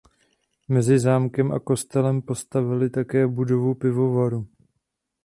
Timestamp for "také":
2.89-3.27